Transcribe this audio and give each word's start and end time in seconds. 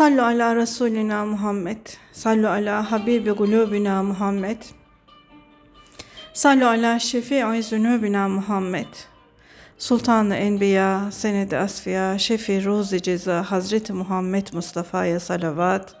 Sallu 0.00 0.22
ala 0.22 0.56
Resulina 0.56 1.26
Muhammed. 1.26 1.98
Sallu 2.12 2.48
ala 2.48 2.82
Habibi 2.90 3.34
kulubina 3.34 4.02
Muhammed. 4.02 4.62
Sallu 6.32 6.66
ala 6.66 6.98
şefi'i 6.98 7.62
zünubina 7.62 8.28
Muhammed. 8.28 8.86
Sultanı 9.78 10.36
Enbiya, 10.36 11.10
Senedi 11.10 11.56
Asfiya, 11.56 12.18
Şefi 12.18 12.64
Ruzi 12.64 13.02
Ceza, 13.02 13.42
Hazreti 13.42 13.92
Muhammed 13.92 14.46
Mustafa'ya 14.52 15.20
salavat. 15.20 15.94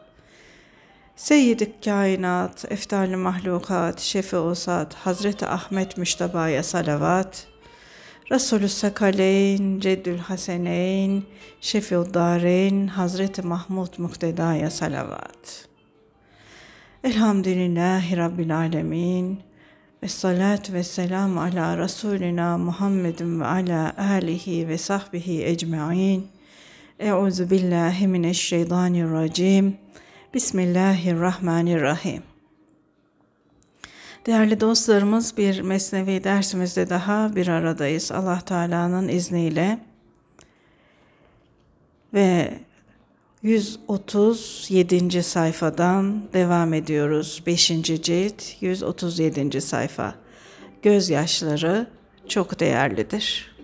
Seyyid-i 1.16 1.80
Kainat, 1.84 2.64
Eftal-i 2.72 3.16
Mahlukat, 3.16 4.00
Şefi 4.00 4.36
Usat, 4.36 4.94
Hazreti 4.94 5.46
Ahmet 5.46 5.96
Müştaba'ya 5.96 6.62
salavat. 6.62 7.46
Resulü 8.30 8.68
Sekaleyn, 8.68 9.80
Ceddül 9.80 10.18
Haseneyn, 10.18 11.22
Şefi'ud 11.60 12.14
Dareyn, 12.14 12.86
Hazreti 12.86 13.42
Mahmud 13.42 13.98
Mukteda'ya 13.98 14.70
salavat. 14.70 15.68
Elhamdülillahi 17.04 18.16
Rabbil 18.16 18.56
Alemin. 18.56 19.40
Ve 20.02 20.08
salat 20.08 20.72
ve 20.72 20.82
selam 20.82 21.38
ala 21.38 21.78
Resulina 21.78 22.58
Muhammedin 22.58 23.40
ve 23.40 23.46
ala 23.46 23.94
alihi 23.98 24.68
ve 24.68 24.78
sahbihi 24.78 25.44
ecma'in. 25.44 26.26
Euzu 26.98 27.50
billahi 27.50 28.06
mineşşeytanirracim. 28.06 29.76
Bismillahirrahmanirrahim. 30.34 32.29
Değerli 34.26 34.60
dostlarımız 34.60 35.36
bir 35.36 35.60
mesnevi 35.60 36.24
dersimizde 36.24 36.90
daha 36.90 37.36
bir 37.36 37.48
aradayız. 37.48 38.12
Allah 38.12 38.40
Teala'nın 38.40 39.08
izniyle 39.08 39.78
ve 42.14 42.58
137. 43.42 45.22
sayfadan 45.22 46.22
devam 46.32 46.74
ediyoruz. 46.74 47.42
5. 47.46 47.66
cilt 47.82 48.42
137. 48.60 49.60
sayfa. 49.60 50.14
Gözyaşları 50.82 51.86
çok 52.28 52.60
değerlidir. 52.60 53.56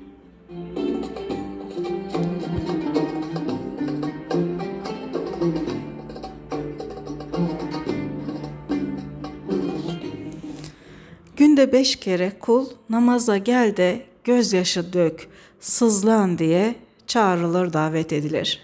Günde 11.56 11.72
beş 11.72 11.96
kere 11.96 12.32
kul 12.40 12.66
namaza 12.90 13.36
gel 13.36 13.76
de 13.76 14.06
gözyaşı 14.24 14.92
dök, 14.92 15.28
sızlan 15.60 16.38
diye 16.38 16.74
çağrılır 17.06 17.72
davet 17.72 18.12
edilir. 18.12 18.60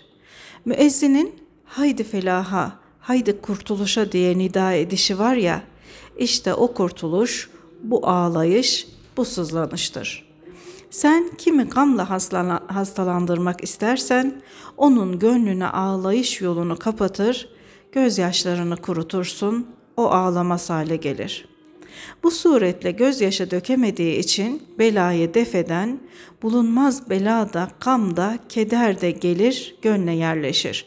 Müezzinin 0.65 1.35
haydi 1.65 2.05
felaha, 2.05 2.73
haydi 3.01 3.41
kurtuluşa 3.41 4.13
diye 4.13 4.39
nida 4.39 4.73
edişi 4.73 5.19
var 5.19 5.35
ya, 5.35 5.63
işte 6.19 6.55
o 6.55 6.75
kurtuluş, 6.75 7.51
bu 7.83 8.09
ağlayış, 8.09 8.89
bu 9.17 9.25
sızlanıştır. 9.25 10.29
Sen 10.91 11.31
kimi 11.39 11.65
gamla 11.65 12.11
hastalandırmak 12.69 13.65
istersen, 13.65 14.43
onun 14.77 15.19
gönlüne 15.19 15.67
ağlayış 15.67 16.41
yolunu 16.41 16.77
kapatır, 16.77 17.49
gözyaşlarını 17.93 18.77
kurutursun, 18.77 19.67
o 19.97 20.11
ağlamaz 20.11 20.71
hale 20.71 20.97
gelir.'' 20.97 21.52
Bu 22.23 22.31
suretle 22.31 22.91
gözyaşı 22.91 23.51
dökemediği 23.51 24.19
için 24.19 24.63
belayı 24.79 25.35
defeden 25.35 26.01
bulunmaz 26.43 27.11
belada, 27.11 27.71
kamda, 27.81 28.39
keder 28.49 29.01
de 29.01 29.11
gelir, 29.11 29.77
gönle 29.83 30.13
yerleşir. 30.13 30.87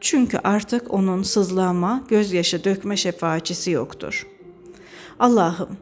Çünkü 0.00 0.38
artık 0.38 0.94
onun 0.94 1.22
sızlama, 1.22 2.04
gözyaşı 2.08 2.64
dökme 2.64 2.96
şefaatçisi 2.96 3.70
yoktur. 3.70 4.26
Allah'ım, 5.18 5.76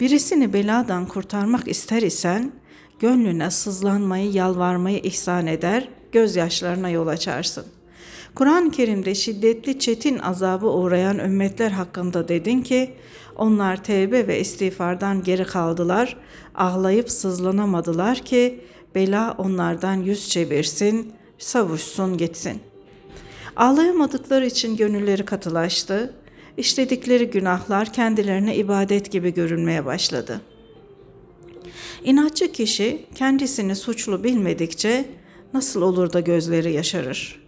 birisini 0.00 0.52
beladan 0.52 1.06
kurtarmak 1.06 1.68
ister 1.68 2.02
isen, 2.02 2.52
gönlüne 2.98 3.50
sızlanmayı, 3.50 4.32
yalvarmayı 4.32 4.98
ihsan 4.98 5.46
eder, 5.46 5.88
gözyaşlarına 6.12 6.90
yol 6.90 7.06
açarsın. 7.06 7.64
Kur'an-ı 8.34 8.70
Kerim'de 8.70 9.14
şiddetli 9.14 9.78
çetin 9.78 10.18
azabı 10.18 10.66
uğrayan 10.66 11.18
ümmetler 11.18 11.70
hakkında 11.70 12.28
dedin 12.28 12.62
ki, 12.62 12.94
onlar 13.36 13.84
tevbe 13.84 14.26
ve 14.26 14.40
istiğfardan 14.40 15.22
geri 15.22 15.44
kaldılar, 15.44 16.16
ağlayıp 16.54 17.10
sızlanamadılar 17.10 18.18
ki 18.18 18.60
bela 18.94 19.34
onlardan 19.38 19.94
yüz 19.94 20.28
çevirsin, 20.28 21.12
savuşsun 21.38 22.18
gitsin. 22.18 22.60
Ağlayamadıkları 23.56 24.46
için 24.46 24.76
gönülleri 24.76 25.24
katılaştı, 25.24 26.14
işledikleri 26.56 27.30
günahlar 27.30 27.92
kendilerine 27.92 28.56
ibadet 28.56 29.12
gibi 29.12 29.34
görünmeye 29.34 29.84
başladı. 29.84 30.40
İnatçı 32.04 32.52
kişi 32.52 33.06
kendisini 33.14 33.76
suçlu 33.76 34.24
bilmedikçe 34.24 35.04
nasıl 35.54 35.82
olur 35.82 36.12
da 36.12 36.20
gözleri 36.20 36.72
yaşarır? 36.72 37.41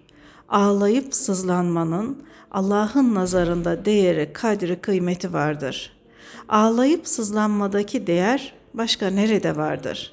Ağlayıp 0.48 1.14
sızlanmanın 1.14 2.22
Allah'ın 2.50 3.14
nazarında 3.14 3.84
değeri, 3.84 4.32
kadri, 4.32 4.80
kıymeti 4.80 5.32
vardır. 5.32 5.92
Ağlayıp 6.48 7.08
sızlanmadaki 7.08 8.06
değer 8.06 8.54
başka 8.74 9.10
nerede 9.10 9.56
vardır? 9.56 10.12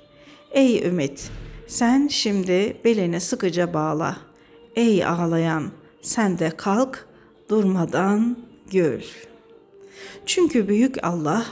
Ey 0.51 0.87
ümit, 0.87 1.31
sen 1.67 2.07
şimdi 2.07 2.77
belini 2.85 3.21
sıkıca 3.21 3.73
bağla. 3.73 4.17
Ey 4.75 5.05
ağlayan, 5.05 5.71
sen 6.01 6.39
de 6.39 6.49
kalk, 6.57 7.07
durmadan 7.49 8.37
gül. 8.71 9.01
Çünkü 10.25 10.67
büyük 10.67 11.03
Allah 11.03 11.45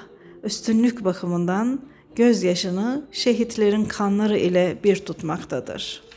üstünlük 0.44 1.04
bakımından 1.04 1.82
gözyaşını 2.16 3.06
şehitlerin 3.12 3.86
kanları 3.86 4.38
ile 4.38 4.78
bir 4.84 4.96
tutmaktadır.'' 4.96 6.09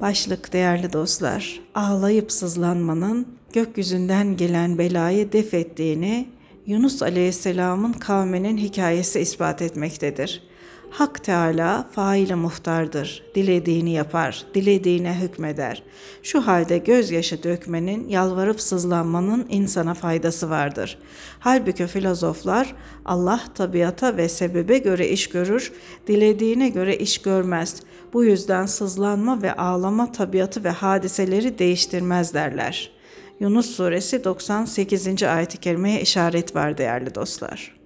Başlık 0.00 0.52
değerli 0.52 0.92
dostlar, 0.92 1.60
ağlayıp 1.74 2.32
sızlanmanın 2.32 3.28
gökyüzünden 3.52 4.36
gelen 4.36 4.78
belayı 4.78 5.32
def 5.32 5.54
ettiğini 5.54 6.28
Yunus 6.66 7.02
Aleyhisselam'ın 7.02 7.92
kavminin 7.92 8.56
hikayesi 8.56 9.20
ispat 9.20 9.62
etmektedir. 9.62 10.47
Hak 10.90 11.24
Teala 11.24 11.88
faile 11.92 12.34
muhtardır. 12.34 13.22
Dilediğini 13.34 13.90
yapar, 13.90 14.44
dilediğine 14.54 15.20
hükmeder. 15.20 15.82
Şu 16.22 16.46
halde 16.46 16.78
gözyaşı 16.78 17.42
dökmenin, 17.42 18.08
yalvarıp 18.08 18.60
sızlanmanın 18.60 19.46
insana 19.48 19.94
faydası 19.94 20.50
vardır. 20.50 20.98
Halbuki 21.40 21.86
filozoflar 21.86 22.74
Allah 23.04 23.40
tabiata 23.54 24.16
ve 24.16 24.28
sebebe 24.28 24.78
göre 24.78 25.08
iş 25.08 25.28
görür, 25.28 25.72
dilediğine 26.06 26.68
göre 26.68 26.96
iş 26.96 27.18
görmez. 27.18 27.82
Bu 28.12 28.24
yüzden 28.24 28.66
sızlanma 28.66 29.42
ve 29.42 29.52
ağlama 29.52 30.12
tabiatı 30.12 30.64
ve 30.64 30.70
hadiseleri 30.70 31.58
değiştirmez 31.58 32.34
derler. 32.34 32.90
Yunus 33.40 33.70
suresi 33.70 34.24
98. 34.24 35.22
ayet-i 35.22 35.56
kerimeye 35.56 36.00
işaret 36.00 36.54
var 36.54 36.78
değerli 36.78 37.14
dostlar. 37.14 37.77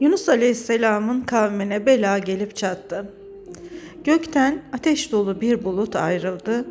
Yunus 0.00 0.28
Aleyhisselam'ın 0.28 1.20
kavmine 1.20 1.86
bela 1.86 2.18
gelip 2.18 2.56
çattı. 2.56 3.12
Gökten 4.04 4.62
ateş 4.72 5.12
dolu 5.12 5.40
bir 5.40 5.64
bulut 5.64 5.96
ayrıldı. 5.96 6.64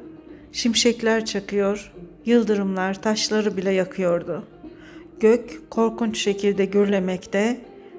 Şimşekler 0.52 1.26
çakıyor, 1.26 1.94
yıldırımlar 2.26 3.02
taşları 3.02 3.58
bile 3.58 3.72
yakıyordu. 3.72 4.44
Gök 5.20 5.72
korkunç 5.72 6.18
şekilde 6.18 6.66
gürlemekte, 6.66 7.58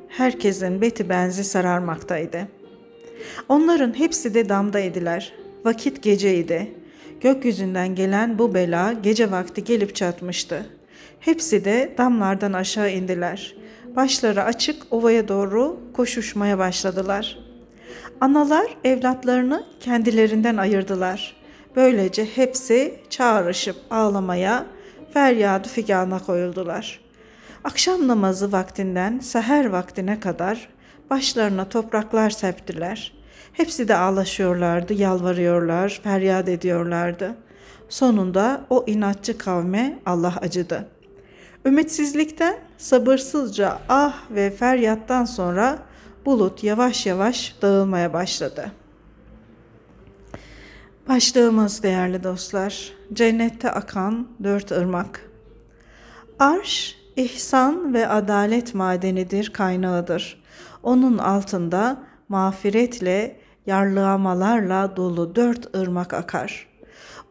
herkesin 0.09 0.81
beti 0.81 1.09
benzi 1.09 1.45
sararmaktaydı. 1.45 2.49
Onların 3.49 3.99
hepsi 3.99 4.35
de 4.35 4.49
damdaydılar. 4.49 5.33
Vakit 5.65 6.03
geceydi. 6.03 6.75
Gökyüzünden 7.21 7.95
gelen 7.95 8.39
bu 8.39 8.55
bela 8.55 8.93
gece 8.93 9.31
vakti 9.31 9.65
gelip 9.65 9.95
çatmıştı. 9.95 10.67
Hepsi 11.21 11.65
de 11.65 11.95
damlardan 11.99 12.53
aşağı 12.53 12.91
indiler. 12.91 13.57
Başları 13.97 14.45
açık 14.45 14.83
ovaya 14.91 15.29
doğru 15.29 15.81
koşuşmaya 15.93 16.59
başladılar. 16.59 17.39
Analar 18.21 18.67
evlatlarını 18.85 19.65
kendilerinden 19.81 20.57
ayırdılar. 20.57 21.37
Böylece 21.77 22.25
hepsi 22.25 23.01
çağrışıp 23.11 23.77
ağlamaya, 23.91 24.67
feryadı 25.13 25.69
figana 25.69 26.19
koyuldular. 26.19 27.01
Akşam 27.65 28.09
namazı 28.09 28.53
vaktinden 28.53 29.19
seher 29.19 29.65
vaktine 29.65 30.21
kadar 30.21 30.69
başlarına 31.11 31.69
topraklar 31.69 32.31
septiler. 32.31 33.13
Hepsi 33.53 33.89
de 33.89 33.97
ağlaşıyorlardı, 33.97 34.95
yalvarıyorlar, 34.95 36.01
feryat 36.05 36.49
ediyorlardı. 36.49 37.35
Sonunda 37.89 38.61
o 38.71 38.85
inatçı 38.87 39.39
kavme 39.39 39.99
Allah 40.07 40.35
acıdı. 40.41 40.89
Ümitsizlikten 41.65 42.57
sabırsızca 42.79 43.79
ah 43.89 44.15
ve 44.31 44.51
feryattan 44.51 45.25
sonra 45.25 45.79
bulut 46.27 46.65
yavaş 46.65 47.07
yavaş 47.07 47.55
dağılmaya 47.63 48.13
başladı. 48.13 48.73
Başlığımız 51.09 51.83
değerli 51.83 52.25
dostlar, 52.25 52.93
cennette 53.13 53.71
akan 53.71 54.29
dört 54.43 54.73
ırmak. 54.73 55.31
Arş, 56.39 56.97
ihsan 57.17 57.95
ve 57.95 58.09
adalet 58.09 58.75
madenidir, 58.75 59.53
kaynağıdır. 59.53 60.43
Onun 60.83 61.19
altında 61.19 62.03
mağfiretle, 62.29 63.41
yarlığamalarla 63.67 64.97
dolu 64.97 65.37
dört 65.37 65.77
ırmak 65.77 66.15
akar. 66.15 66.69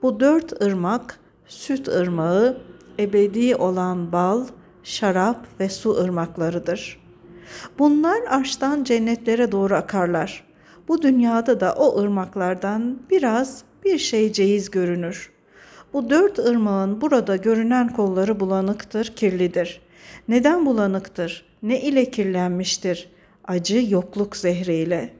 Bu 0.02 0.20
dört 0.20 0.62
ırmak, 0.62 1.20
süt 1.48 1.88
ırmağı, 1.88 2.58
ebedi 3.00 3.56
olan 3.56 4.12
bal, 4.12 4.46
şarap 4.86 5.48
ve 5.60 5.70
su 5.70 5.92
ırmaklarıdır. 5.96 7.00
Bunlar 7.80 8.22
arştan 8.30 8.84
cennetlere 8.84 9.52
doğru 9.52 9.76
akarlar. 9.76 10.44
Bu 10.88 11.02
dünyada 11.02 11.60
da 11.60 11.74
o 11.74 12.02
ırmaklardan 12.02 13.00
biraz 13.12 13.64
bir 13.86 13.98
şey 13.98 14.32
ceyiz 14.32 14.72
görünür. 14.72 15.32
Bu 15.94 16.10
dört 16.10 16.40
ırmağın 16.40 17.02
burada 17.02 17.36
görünen 17.36 17.90
kolları 17.90 18.40
bulanıktır, 18.40 19.06
kirlidir. 19.16 19.82
Neden 20.28 20.66
bulanıktır? 20.66 21.46
Ne 21.64 21.82
ile 21.82 22.12
kirlenmiştir? 22.12 23.10
Acı 23.44 23.86
yokluk 23.90 24.36
zehriyle. 24.36 25.14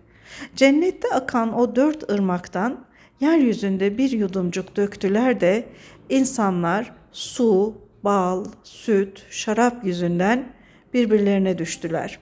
Cennette 0.56 1.08
akan 1.10 1.54
o 1.60 1.76
dört 1.76 2.12
ırmaktan 2.12 2.86
yeryüzünde 3.20 3.98
bir 3.98 4.12
yudumcuk 4.12 4.76
döktüler 4.76 5.42
de 5.42 5.68
insanlar 6.10 6.94
su, 7.12 7.74
bal, 8.06 8.46
süt, 8.64 9.26
şarap 9.30 9.86
yüzünden 9.86 10.46
birbirlerine 10.94 11.58
düştüler. 11.58 12.20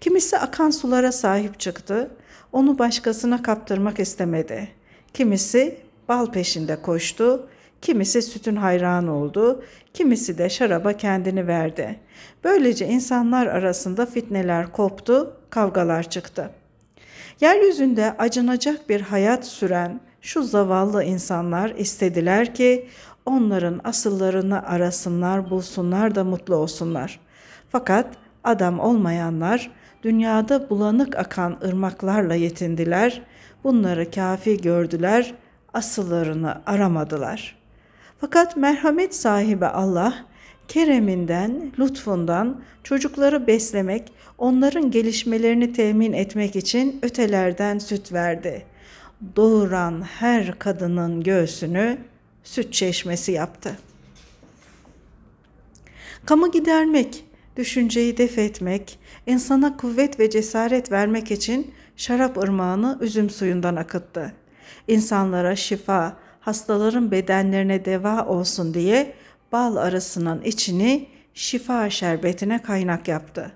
Kimisi 0.00 0.38
akan 0.38 0.70
sulara 0.70 1.12
sahip 1.12 1.60
çıktı, 1.60 2.10
onu 2.52 2.78
başkasına 2.78 3.42
kaptırmak 3.42 4.00
istemedi. 4.00 4.68
Kimisi 5.14 5.78
bal 6.08 6.32
peşinde 6.32 6.82
koştu, 6.82 7.48
kimisi 7.82 8.22
sütün 8.22 8.56
hayranı 8.56 9.16
oldu, 9.16 9.64
kimisi 9.94 10.38
de 10.38 10.50
şaraba 10.50 10.92
kendini 10.92 11.46
verdi. 11.46 12.00
Böylece 12.44 12.86
insanlar 12.86 13.46
arasında 13.46 14.06
fitneler 14.06 14.72
koptu, 14.72 15.36
kavgalar 15.50 16.10
çıktı. 16.10 16.50
Yeryüzünde 17.40 18.14
acınacak 18.18 18.88
bir 18.88 19.00
hayat 19.00 19.46
süren 19.46 20.00
şu 20.20 20.42
zavallı 20.42 21.04
insanlar 21.04 21.70
istediler 21.70 22.54
ki 22.54 22.88
onların 23.26 23.80
asıllarını 23.84 24.66
arasınlar, 24.66 25.50
bulsunlar 25.50 26.14
da 26.14 26.24
mutlu 26.24 26.56
olsunlar. 26.56 27.20
Fakat 27.68 28.06
adam 28.44 28.80
olmayanlar 28.80 29.70
dünyada 30.02 30.70
bulanık 30.70 31.16
akan 31.18 31.58
ırmaklarla 31.64 32.34
yetindiler, 32.34 33.22
bunları 33.64 34.10
kafi 34.10 34.60
gördüler, 34.60 35.34
asıllarını 35.74 36.62
aramadılar. 36.66 37.56
Fakat 38.20 38.56
merhamet 38.56 39.14
sahibi 39.14 39.66
Allah, 39.66 40.14
kereminden, 40.68 41.72
lütfundan 41.78 42.60
çocukları 42.82 43.46
beslemek, 43.46 44.12
onların 44.38 44.90
gelişmelerini 44.90 45.72
temin 45.72 46.12
etmek 46.12 46.56
için 46.56 46.98
ötelerden 47.02 47.78
süt 47.78 48.12
verdi. 48.12 48.66
Doğuran 49.36 50.02
her 50.02 50.58
kadının 50.58 51.22
göğsünü 51.22 51.98
süt 52.44 52.72
çeşmesi 52.72 53.32
yaptı. 53.32 53.78
Kamu 56.26 56.50
gidermek, 56.50 57.24
düşünceyi 57.56 58.16
def 58.16 58.38
etmek, 58.38 58.98
insana 59.26 59.76
kuvvet 59.76 60.20
ve 60.20 60.30
cesaret 60.30 60.92
vermek 60.92 61.30
için 61.30 61.74
şarap 61.96 62.38
ırmağını 62.38 62.98
üzüm 63.00 63.30
suyundan 63.30 63.76
akıttı. 63.76 64.32
İnsanlara 64.88 65.56
şifa, 65.56 66.16
hastaların 66.40 67.10
bedenlerine 67.10 67.84
deva 67.84 68.26
olsun 68.26 68.74
diye 68.74 69.14
bal 69.52 69.76
arasının 69.76 70.42
içini 70.42 71.08
şifa 71.34 71.90
şerbetine 71.90 72.62
kaynak 72.62 73.08
yaptı. 73.08 73.52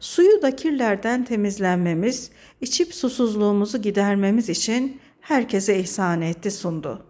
Suyu 0.00 0.42
da 0.42 0.56
kirlerden 0.56 1.24
temizlenmemiz, 1.24 2.30
içip 2.60 2.94
susuzluğumuzu 2.94 3.82
gidermemiz 3.82 4.48
için 4.48 5.00
herkese 5.20 5.78
ihsan 5.78 6.22
etti 6.22 6.50
sundu. 6.50 7.06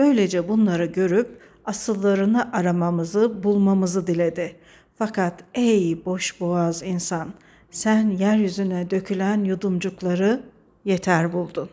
Böylece 0.00 0.48
bunları 0.48 0.86
görüp 0.86 1.28
asıllarını 1.64 2.52
aramamızı, 2.52 3.42
bulmamızı 3.42 4.06
diledi. 4.06 4.56
Fakat 4.98 5.44
ey 5.54 6.04
boş 6.04 6.40
boğaz 6.40 6.82
insan, 6.82 7.28
sen 7.70 8.10
yeryüzüne 8.10 8.90
dökülen 8.90 9.44
yudumcukları 9.44 10.40
yeter 10.84 11.32
buldun. 11.32 11.68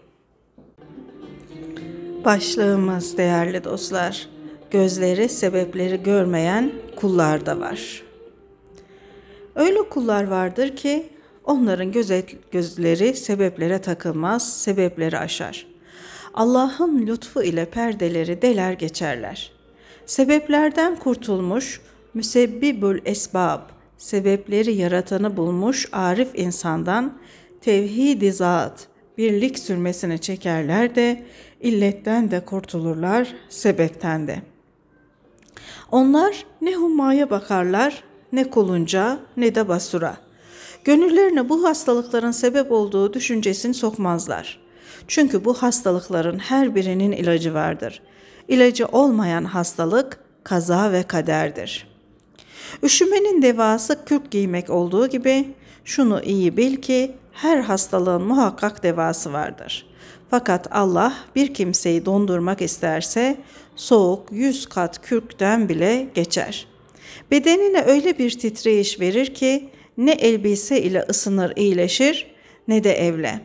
Başlığımız 2.26 3.18
değerli 3.18 3.64
dostlar, 3.64 4.30
gözleri 4.72 5.30
sebepleri 5.30 6.04
görmeyen 6.04 6.72
kullar 6.96 7.46
da 7.46 7.60
var. 7.60 8.04
Öyle 9.56 9.90
kullar 9.90 10.24
vardır 10.28 10.76
ki 10.76 11.10
onların 11.44 11.92
gözet, 11.92 12.52
gözleri 12.52 13.14
sebeplere 13.14 13.82
takılmaz, 13.82 14.62
sebepleri 14.62 15.18
aşar. 15.20 15.77
Allah'ın 16.38 17.08
lütfu 17.08 17.44
ile 17.44 17.66
perdeleri 17.66 18.42
deler 18.42 18.74
geçerler. 18.74 19.52
Sebeplerden 20.06 20.96
kurtulmuş, 20.96 21.82
müsebbibül 22.14 23.02
esbab, 23.06 23.62
sebepleri 23.98 24.74
yaratanı 24.74 25.38
bulmuş 25.38 25.90
arif 25.92 26.30
insandan 26.34 27.14
tevhid-i 27.62 28.32
zat, 28.32 28.88
birlik 29.18 29.60
sürmesini 29.60 30.20
çekerler 30.20 30.96
de 30.96 31.26
illetten 31.62 32.32
de 32.32 32.46
kurtulurlar, 32.46 33.36
sebepten 33.50 34.28
de. 34.28 34.42
Onlar 35.92 36.46
ne 36.62 36.76
humaya 36.76 37.30
bakarlar, 37.30 38.04
ne 38.32 38.50
kulunca, 38.50 39.20
ne 39.38 39.56
de 39.56 39.68
basura. 39.68 40.18
Gönüllerine 40.84 41.50
bu 41.50 41.64
hastalıkların 41.64 42.32
sebep 42.32 42.72
olduğu 42.72 43.14
düşüncesini 43.14 43.74
sokmazlar. 43.74 44.67
Çünkü 45.08 45.46
bu 45.46 45.54
hastalıkların 45.54 46.40
her 46.40 46.76
birinin 46.76 47.12
ilacı 47.12 47.54
vardır. 47.54 48.02
İlacı 48.48 48.86
olmayan 48.86 49.44
hastalık 49.44 50.20
kaza 50.44 50.92
ve 50.92 51.04
kaderdir. 51.04 51.88
Üşümenin 52.84 53.42
devası 53.42 54.06
kürk 54.06 54.32
giymek 54.32 54.70
olduğu 54.70 55.08
gibi 55.08 55.54
şunu 55.86 56.22
iyi 56.24 56.58
bil 56.58 56.76
ki 56.76 57.12
her 57.32 57.60
hastalığın 57.60 58.22
muhakkak 58.22 58.84
devası 58.84 59.34
vardır. 59.34 59.88
Fakat 60.30 60.68
Allah 60.72 61.14
bir 61.36 61.54
kimseyi 61.54 62.06
dondurmak 62.06 62.62
isterse 62.62 63.38
soğuk 63.76 64.32
yüz 64.32 64.66
kat 64.66 65.02
kürkten 65.02 65.70
bile 65.70 66.08
geçer. 66.14 66.68
Bedenine 67.32 67.82
öyle 67.82 68.18
bir 68.18 68.40
titreyiş 68.40 69.00
verir 69.00 69.34
ki 69.34 69.70
ne 69.98 70.12
elbise 70.12 70.82
ile 70.82 71.06
ısınır 71.10 71.54
iyileşir 71.56 72.28
ne 72.68 72.84
de 72.84 72.94
evle. 72.94 73.42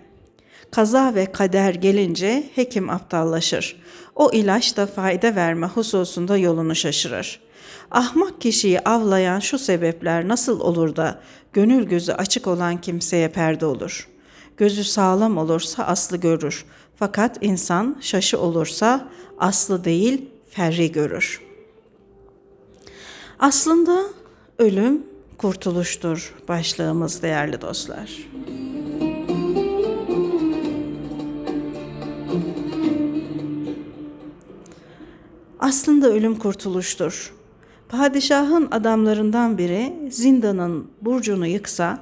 Kaza 0.72 1.14
ve 1.14 1.32
kader 1.32 1.74
gelince 1.74 2.50
hekim 2.54 2.90
aptallaşır. 2.90 3.76
O 4.16 4.30
ilaç 4.32 4.76
da 4.76 4.86
fayda 4.86 5.36
verme 5.36 5.66
hususunda 5.66 6.36
yolunu 6.36 6.74
şaşırır. 6.74 7.40
Ahmak 7.90 8.40
kişiyi 8.40 8.80
avlayan 8.80 9.40
şu 9.40 9.58
sebepler 9.58 10.28
nasıl 10.28 10.60
olur 10.60 10.96
da 10.96 11.20
gönül 11.52 11.84
gözü 11.84 12.12
açık 12.12 12.46
olan 12.46 12.80
kimseye 12.80 13.28
perde 13.28 13.66
olur. 13.66 14.08
Gözü 14.56 14.84
sağlam 14.84 15.38
olursa 15.38 15.84
aslı 15.84 16.16
görür. 16.16 16.64
Fakat 16.96 17.38
insan 17.40 17.96
şaşı 18.00 18.40
olursa 18.40 19.08
aslı 19.38 19.84
değil 19.84 20.28
ferri 20.50 20.92
görür. 20.92 21.40
Aslında 23.38 24.04
ölüm 24.58 25.02
kurtuluştur 25.38 26.34
başlığımız 26.48 27.22
değerli 27.22 27.60
dostlar. 27.60 28.10
Aslında 35.62 36.08
ölüm 36.08 36.38
kurtuluştur. 36.38 37.32
Padişahın 37.88 38.68
adamlarından 38.70 39.58
biri 39.58 39.92
zindanın 40.10 40.90
burcunu 41.02 41.46
yıksa, 41.46 41.98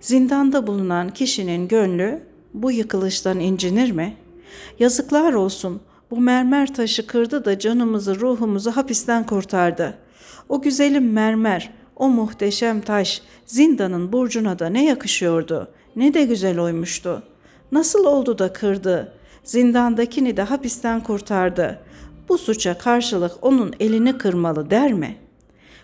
zindanda 0.00 0.66
bulunan 0.66 1.10
kişinin 1.10 1.68
gönlü 1.68 2.22
bu 2.54 2.72
yıkılıştan 2.72 3.40
incinir 3.40 3.90
mi? 3.90 4.16
Yazıklar 4.78 5.32
olsun, 5.32 5.80
bu 6.10 6.20
mermer 6.20 6.74
taşı 6.74 7.06
kırdı 7.06 7.44
da 7.44 7.58
canımızı, 7.58 8.20
ruhumuzu 8.20 8.70
hapisten 8.70 9.26
kurtardı. 9.26 9.98
O 10.48 10.62
güzelim 10.62 11.12
mermer, 11.12 11.70
o 11.96 12.08
muhteşem 12.08 12.80
taş 12.80 13.22
zindanın 13.46 14.12
burcuna 14.12 14.58
da 14.58 14.68
ne 14.68 14.84
yakışıyordu, 14.84 15.68
ne 15.96 16.14
de 16.14 16.24
güzel 16.24 16.58
oymuştu. 16.58 17.22
Nasıl 17.72 18.04
oldu 18.04 18.38
da 18.38 18.52
kırdı? 18.52 19.12
Zindandakini 19.44 20.36
de 20.36 20.42
hapisten 20.42 21.02
kurtardı. 21.02 21.87
Bu 22.28 22.38
suça 22.38 22.78
karşılık 22.78 23.32
onun 23.42 23.74
elini 23.80 24.18
kırmalı 24.18 24.70
der 24.70 24.92
mi?'' 24.92 25.28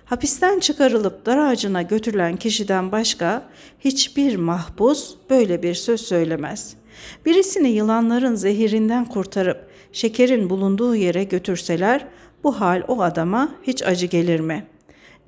Hapisten 0.04 0.60
çıkarılıp 0.60 1.26
dar 1.26 1.38
ağacına 1.38 1.82
götürülen 1.82 2.36
kişiden 2.36 2.92
başka 2.92 3.42
hiçbir 3.80 4.36
mahpus 4.36 5.14
böyle 5.30 5.62
bir 5.62 5.74
söz 5.74 6.00
söylemez. 6.00 6.76
Birisini 7.26 7.68
yılanların 7.68 8.34
zehirinden 8.34 9.04
kurtarıp 9.04 9.68
şekerin 9.92 10.50
bulunduğu 10.50 10.94
yere 10.94 11.24
götürseler 11.24 12.06
bu 12.44 12.60
hal 12.60 12.82
o 12.88 13.02
adama 13.02 13.54
hiç 13.62 13.82
acı 13.82 14.06
gelir 14.06 14.40
mi? 14.40 14.66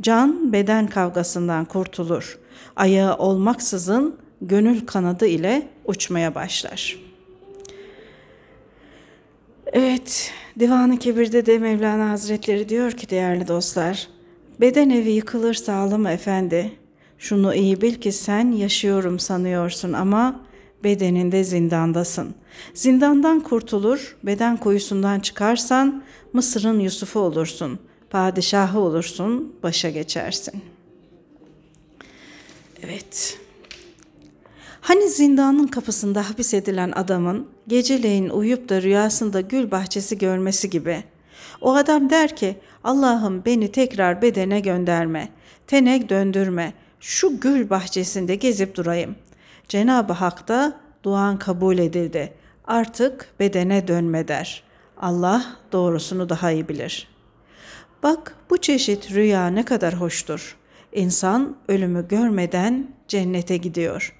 Can 0.00 0.52
beden 0.52 0.86
kavgasından 0.86 1.64
kurtulur. 1.64 2.38
Ayağı 2.76 3.16
olmaksızın 3.16 4.16
gönül 4.40 4.86
kanadı 4.86 5.26
ile 5.26 5.68
uçmaya 5.84 6.34
başlar. 6.34 7.05
Evet, 9.72 10.32
Divan-ı 10.58 10.98
Kebir'de 10.98 11.46
de 11.46 11.58
Mevlana 11.58 12.10
Hazretleri 12.10 12.68
diyor 12.68 12.92
ki 12.92 13.10
değerli 13.10 13.48
dostlar, 13.48 14.08
beden 14.60 14.90
evi 14.90 15.10
yıkılır 15.10 15.54
sağlam 15.54 16.06
efendi. 16.06 16.72
Şunu 17.18 17.54
iyi 17.54 17.80
bil 17.80 17.94
ki 17.94 18.12
sen 18.12 18.52
yaşıyorum 18.52 19.18
sanıyorsun 19.18 19.92
ama 19.92 20.40
bedeninde 20.84 21.44
zindandasın. 21.44 22.34
Zindandan 22.74 23.40
kurtulur, 23.40 24.16
beden 24.22 24.56
kuyusundan 24.56 25.20
çıkarsan 25.20 26.02
Mısır'ın 26.32 26.80
Yusuf'u 26.80 27.20
olursun, 27.20 27.78
padişahı 28.10 28.80
olursun, 28.80 29.56
başa 29.62 29.90
geçersin. 29.90 30.62
Evet. 32.82 33.38
Hani 34.86 35.08
zindanın 35.08 35.66
kapısında 35.66 36.30
hapis 36.30 36.54
edilen 36.54 36.92
adamın 36.92 37.48
geceleyin 37.68 38.28
uyuyup 38.28 38.68
da 38.68 38.82
rüyasında 38.82 39.40
gül 39.40 39.70
bahçesi 39.70 40.18
görmesi 40.18 40.70
gibi. 40.70 41.04
O 41.60 41.74
adam 41.74 42.10
der 42.10 42.36
ki 42.36 42.56
Allah'ım 42.84 43.44
beni 43.44 43.72
tekrar 43.72 44.22
bedene 44.22 44.60
gönderme, 44.60 45.28
tene 45.66 46.08
döndürme, 46.08 46.72
şu 47.00 47.40
gül 47.40 47.70
bahçesinde 47.70 48.34
gezip 48.34 48.74
durayım. 48.76 49.16
Cenab-ı 49.68 50.12
Hak 50.12 50.48
da 50.48 50.80
duan 51.02 51.38
kabul 51.38 51.78
edildi. 51.78 52.32
Artık 52.64 53.28
bedene 53.40 53.88
dönme 53.88 54.28
der. 54.28 54.62
Allah 55.00 55.44
doğrusunu 55.72 56.28
daha 56.28 56.50
iyi 56.50 56.68
bilir. 56.68 57.08
Bak 58.02 58.36
bu 58.50 58.58
çeşit 58.58 59.10
rüya 59.10 59.46
ne 59.46 59.64
kadar 59.64 59.94
hoştur. 59.94 60.56
İnsan 60.92 61.56
ölümü 61.68 62.08
görmeden 62.08 62.86
cennete 63.08 63.56
gidiyor. 63.56 64.16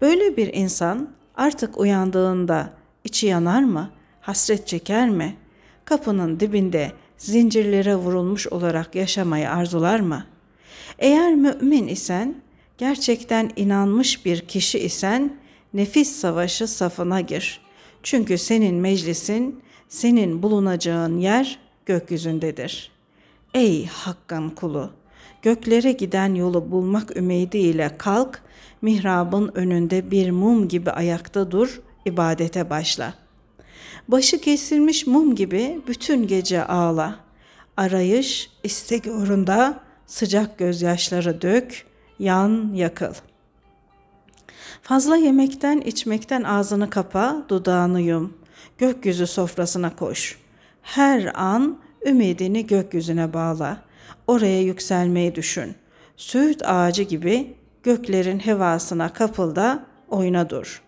Böyle 0.00 0.36
bir 0.36 0.54
insan 0.54 1.08
artık 1.36 1.78
uyandığında 1.78 2.72
içi 3.04 3.26
yanar 3.26 3.62
mı? 3.62 3.90
Hasret 4.20 4.66
çeker 4.66 5.08
mi? 5.08 5.36
Kapının 5.84 6.40
dibinde 6.40 6.92
zincirlere 7.18 7.96
vurulmuş 7.96 8.46
olarak 8.46 8.94
yaşamayı 8.94 9.50
arzular 9.50 10.00
mı? 10.00 10.26
Eğer 10.98 11.34
mümin 11.34 11.88
isen, 11.88 12.34
gerçekten 12.78 13.50
inanmış 13.56 14.24
bir 14.24 14.40
kişi 14.40 14.78
isen 14.78 15.36
nefis 15.74 16.12
savaşı 16.12 16.68
safına 16.68 17.20
gir. 17.20 17.60
Çünkü 18.02 18.38
senin 18.38 18.74
meclisin, 18.74 19.60
senin 19.88 20.42
bulunacağın 20.42 21.18
yer 21.18 21.58
gökyüzündedir. 21.86 22.90
Ey 23.54 23.86
Hakk'ın 23.86 24.50
kulu! 24.50 25.01
Göklere 25.42 25.92
giden 25.92 26.34
yolu 26.34 26.70
bulmak 26.70 27.16
ümidiyle 27.16 27.90
kalk, 27.98 28.42
mihrabın 28.82 29.50
önünde 29.54 30.10
bir 30.10 30.30
mum 30.30 30.68
gibi 30.68 30.90
ayakta 30.90 31.50
dur, 31.50 31.80
ibadete 32.04 32.70
başla. 32.70 33.14
Başı 34.08 34.40
kesilmiş 34.40 35.06
mum 35.06 35.34
gibi 35.34 35.80
bütün 35.86 36.26
gece 36.26 36.64
ağla. 36.64 37.16
Arayış, 37.76 38.50
istek 38.62 39.06
uğrunda 39.06 39.80
sıcak 40.06 40.58
gözyaşları 40.58 41.42
dök, 41.42 41.86
yan 42.18 42.72
yakıl. 42.74 43.14
Fazla 44.82 45.16
yemekten 45.16 45.80
içmekten 45.80 46.42
ağzını 46.42 46.90
kapa, 46.90 47.44
dudağını 47.48 48.00
yum. 48.00 48.34
Gökyüzü 48.78 49.26
sofrasına 49.26 49.96
koş. 49.96 50.38
Her 50.82 51.32
an 51.34 51.78
ümidini 52.06 52.66
gökyüzüne 52.66 53.32
bağla. 53.32 53.91
Oraya 54.32 54.62
yükselmeyi 54.62 55.34
düşün. 55.34 55.74
Söğüt 56.16 56.62
ağacı 56.64 57.02
gibi 57.02 57.54
göklerin 57.82 58.38
hevasına 58.38 59.12
kapılda 59.12 59.84
oyna 60.08 60.50
dur. 60.50 60.82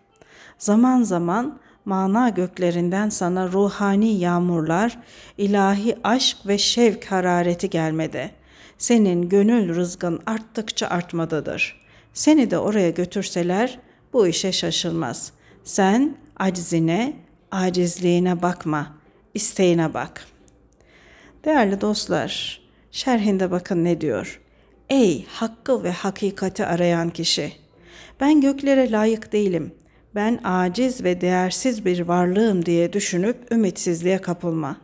Zaman 0.59 1.03
zaman 1.03 1.59
mana 1.85 2.29
göklerinden 2.29 3.09
sana 3.09 3.49
ruhani 3.49 4.15
yağmurlar, 4.19 4.99
ilahi 5.39 5.97
aşk 6.05 6.37
ve 6.47 6.59
şevk 6.59 7.05
harareti 7.05 7.71
gelmede. 7.71 8.31
Senin 8.79 9.29
gönül 9.29 9.75
rızgın 9.75 10.21
arttıkça 10.27 10.87
artmadadır. 10.87 11.87
Seni 12.13 12.51
de 12.51 12.59
oraya 12.59 12.91
götürseler 12.91 13.79
bu 14.13 14.27
işe 14.27 14.53
şaşılmaz. 14.53 15.33
Sen 15.65 16.17
aczine, 16.37 17.17
acizliğine 17.51 18.43
bakma, 18.43 18.95
isteğine 19.35 19.95
bak. 19.95 20.27
Değerli 21.45 21.81
dostlar, 21.81 22.63
şerhinde 22.95 23.51
bakın 23.51 23.85
ne 23.85 24.01
diyor. 24.01 24.41
Ey 24.91 25.27
hakkı 25.29 25.85
ve 25.85 25.91
hakikati 25.91 26.67
arayan 26.67 27.11
kişi! 27.11 27.53
Ben 28.21 28.41
göklere 28.41 28.91
layık 28.91 29.33
değilim. 29.33 29.73
Ben 30.15 30.41
aciz 30.45 31.05
ve 31.05 31.21
değersiz 31.21 31.85
bir 31.85 32.01
varlığım 32.01 32.67
diye 32.67 32.93
düşünüp 32.93 33.53
ümitsizliğe 33.53 34.19
kapılma. 34.19 34.77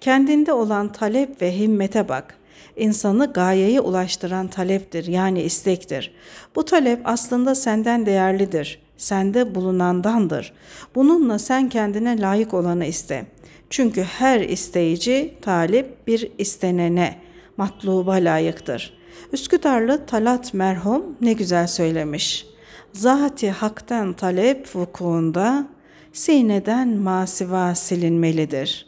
Kendinde 0.00 0.52
olan 0.52 0.92
talep 0.92 1.42
ve 1.42 1.58
himmete 1.58 2.08
bak. 2.08 2.34
İnsanı 2.76 3.32
gayeye 3.32 3.80
ulaştıran 3.80 4.48
taleptir 4.48 5.06
yani 5.06 5.42
istektir. 5.42 6.14
Bu 6.56 6.64
talep 6.64 7.00
aslında 7.04 7.54
senden 7.54 8.06
değerlidir. 8.06 8.82
Sende 8.96 9.54
bulunandandır. 9.54 10.52
Bununla 10.94 11.38
sen 11.38 11.68
kendine 11.68 12.20
layık 12.20 12.54
olanı 12.54 12.84
iste. 12.84 13.26
Çünkü 13.70 14.02
her 14.02 14.40
isteyici 14.40 15.34
talip 15.42 16.06
bir 16.06 16.32
istenene, 16.38 17.25
matluba 17.56 18.12
layıktır.'' 18.12 18.96
Üsküdarlı 19.32 20.06
Talat 20.06 20.54
merhum 20.54 21.02
ne 21.20 21.32
güzel 21.32 21.66
söylemiş. 21.66 22.46
Zati 22.92 23.50
haktan 23.50 24.12
talep 24.12 24.76
vukuunda 24.76 25.68
sineden 26.12 26.88
masiva 26.88 27.74
silinmelidir. 27.74 28.86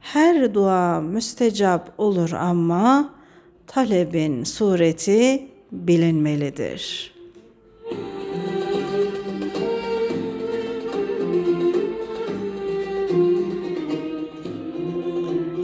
Her 0.00 0.54
dua 0.54 1.00
müstecap 1.00 1.92
olur 1.98 2.30
ama 2.32 3.14
talebin 3.66 4.44
sureti 4.44 5.48
bilinmelidir.'' 5.72 7.19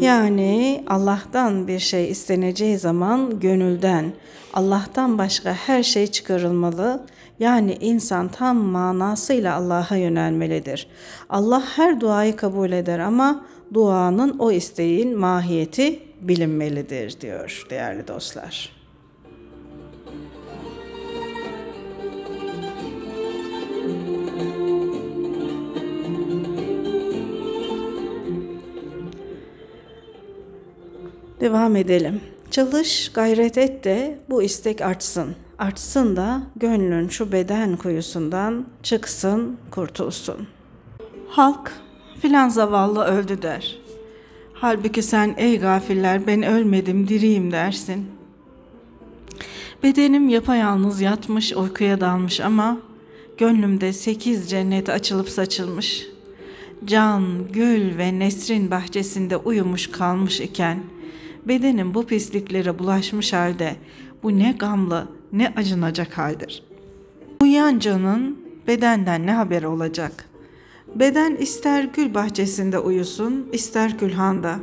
Yani 0.07 0.85
Allah'tan 0.87 1.69
bir 1.69 1.79
şey 1.79 2.11
isteneceği 2.11 2.79
zaman 2.79 3.41
gönülden, 3.41 4.13
Allah'tan 4.55 5.19
başka 5.19 5.53
her 5.53 5.83
şey 5.83 6.07
çıkarılmalı. 6.07 7.07
Yani 7.39 7.77
insan 7.81 8.29
tam 8.29 8.57
manasıyla 8.57 9.55
Allah'a 9.55 9.97
yönelmelidir. 9.97 10.87
Allah 11.29 11.63
her 11.77 12.01
duayı 12.01 12.37
kabul 12.37 12.73
eder 12.73 12.99
ama 12.99 13.47
duanın 13.75 14.39
o 14.39 14.53
isteğin 14.53 15.19
mahiyeti 15.19 16.03
bilinmelidir 16.21 17.21
diyor 17.21 17.67
değerli 17.71 18.09
dostlar. 18.09 18.76
Devam 31.47 31.77
edelim. 31.77 32.21
Çalış, 32.51 33.13
gayret 33.15 33.59
et 33.59 33.85
de 33.85 34.19
bu 34.31 34.43
istek 34.43 34.81
artsın. 34.81 35.37
Artsın 35.59 36.17
da 36.17 36.43
gönlün 36.57 37.09
şu 37.09 37.33
beden 37.33 37.77
kuyusundan 37.77 38.67
çıksın, 38.83 39.57
kurtulsun. 39.71 40.47
Halk 41.29 41.73
filan 42.21 42.49
zavallı 42.49 43.05
öldü 43.05 43.43
der. 43.43 43.79
Halbuki 44.55 45.03
sen 45.03 45.35
ey 45.37 45.59
gafiller 45.59 46.27
ben 46.27 46.43
ölmedim 46.43 47.09
diriyim 47.09 47.53
dersin. 47.53 48.07
Bedenim 49.83 50.29
yapayalnız 50.29 51.01
yatmış 51.01 51.53
uykuya 51.53 52.01
dalmış 52.01 52.41
ama 52.41 52.79
gönlümde 53.39 53.93
sekiz 53.93 54.51
cennet 54.51 54.89
açılıp 54.89 55.29
saçılmış. 55.29 56.07
Can, 56.85 57.53
gül 57.53 57.99
ve 57.99 58.19
nesrin 58.19 58.71
bahçesinde 58.71 59.37
uyumuş 59.37 59.91
kalmış 59.91 60.41
iken.'' 60.41 60.96
Bedenim 61.49 61.95
bu 61.95 62.07
pisliklere 62.07 62.79
bulaşmış 62.79 63.33
halde 63.33 63.77
bu 64.23 64.39
ne 64.39 64.57
gamlı 64.59 65.09
ne 65.33 65.53
acınacak 65.57 66.19
haldir. 66.19 66.63
Uyuyan 67.43 67.79
canın 67.79 68.39
bedenden 68.67 69.27
ne 69.27 69.33
haberi 69.33 69.67
olacak? 69.67 70.29
Beden 70.95 71.37
ister 71.37 71.85
gül 71.85 72.15
bahçesinde 72.15 72.79
uyusun, 72.79 73.49
ister 73.53 73.99
külhanda. 73.99 74.59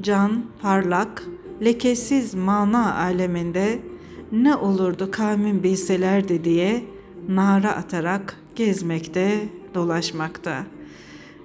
Can, 0.00 0.44
parlak, 0.62 1.24
lekesiz 1.64 2.34
mana 2.34 2.94
aleminde 2.96 3.78
ne 4.32 4.56
olurdu 4.56 5.10
kavmin 5.10 5.62
bilselerdi 5.62 6.44
diye 6.44 6.84
nara 7.28 7.72
atarak 7.72 8.40
gezmekte, 8.56 9.48
dolaşmakta. 9.74 10.64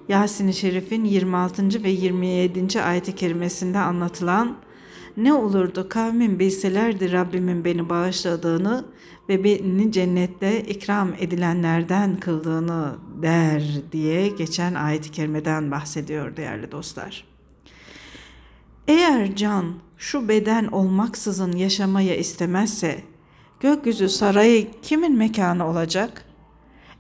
Yasin-i 0.10 0.54
Şerif'in 0.54 1.04
26. 1.04 1.84
ve 1.84 1.90
27. 1.90 2.82
ayet-i 2.82 3.16
kerimesinde 3.16 3.80
anlatılan 3.80 4.58
ne 5.18 5.34
olurdu 5.34 5.90
kavmin 5.90 6.40
bilselerdi 6.40 7.12
Rabbimin 7.12 7.66
beni 7.66 7.90
bağışladığını 7.90 8.86
ve 9.30 9.44
beni 9.44 9.92
cennette 9.92 10.62
ikram 10.62 11.14
edilenlerden 11.20 12.20
kıldığını 12.20 12.96
der 13.22 13.64
diye 13.92 14.28
geçen 14.28 14.74
ayet-i 14.74 15.12
kerimeden 15.12 15.72
bahsediyor 15.72 16.38
değerli 16.38 16.72
dostlar. 16.72 17.26
Eğer 18.88 19.36
can 19.36 19.66
şu 19.98 20.28
beden 20.28 20.68
olmaksızın 20.68 21.52
yaşamayı 21.52 22.20
istemezse 22.20 23.04
gökyüzü 23.60 24.10
sarayı 24.10 24.68
kimin 24.82 25.18
mekanı 25.18 25.68
olacak? 25.68 26.26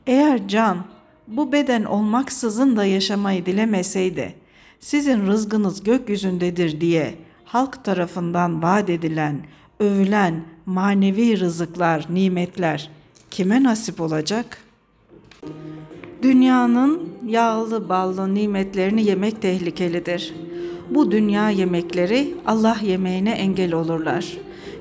Eğer 0.07 0.47
can 0.47 0.98
bu 1.29 1.51
beden 1.51 1.83
olmaksızın 1.83 2.77
da 2.77 2.85
yaşamayı 2.85 3.45
dilemeseydi 3.45 4.35
sizin 4.79 5.27
rızgınız 5.27 5.83
gökyüzündedir 5.83 6.81
diye 6.81 7.15
halk 7.45 7.83
tarafından 7.83 8.63
vaat 8.63 8.89
edilen, 8.89 9.39
övülen 9.79 10.43
manevi 10.65 11.39
rızıklar, 11.39 12.05
nimetler 12.09 12.89
kime 13.31 13.63
nasip 13.63 14.01
olacak? 14.01 14.57
Dünyanın 16.21 17.09
yağlı 17.27 17.89
ballı 17.89 18.35
nimetlerini 18.35 19.05
yemek 19.05 19.41
tehlikelidir. 19.41 20.33
Bu 20.89 21.11
dünya 21.11 21.49
yemekleri 21.49 22.35
Allah 22.45 22.77
yemeğine 22.83 23.31
engel 23.31 23.73
olurlar. 23.73 24.37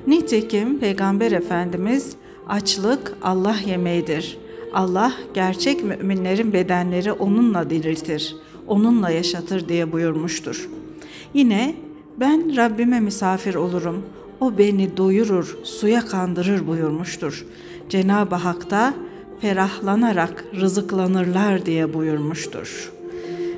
Nitekim 0.07 0.79
Peygamber 0.79 1.31
Efendimiz 1.31 2.15
açlık 2.47 3.17
Allah 3.23 3.55
yemeğidir. 3.65 4.37
Allah 4.73 5.13
gerçek 5.33 5.83
müminlerin 5.83 6.53
bedenleri 6.53 7.11
onunla 7.11 7.69
diriltir, 7.69 8.35
onunla 8.67 9.09
yaşatır 9.09 9.69
diye 9.69 9.91
buyurmuştur. 9.91 10.69
Yine 11.33 11.75
ben 12.19 12.57
Rabbime 12.57 12.99
misafir 12.99 13.55
olurum. 13.55 14.05
O 14.39 14.57
beni 14.57 14.97
doyurur, 14.97 15.57
suya 15.63 16.05
kandırır 16.05 16.67
buyurmuştur. 16.67 17.45
Cenab-ı 17.89 18.35
Hak 18.35 18.69
da 18.69 18.93
ferahlanarak 19.41 20.45
rızıklanırlar 20.55 21.65
diye 21.65 21.93
buyurmuştur. 21.93 22.91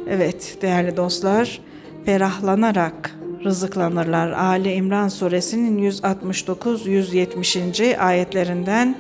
Evet 0.10 0.58
değerli 0.62 0.98
dostlar, 0.98 1.62
ferahlanarak 2.06 3.16
rızıklanırlar. 3.44 4.32
Ali 4.32 4.72
İmran 4.72 5.08
suresinin 5.08 5.92
169-170. 5.92 7.98
ayetlerinden 7.98 8.96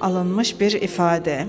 alınmış 0.00 0.60
bir 0.60 0.72
ifade. 0.72 1.46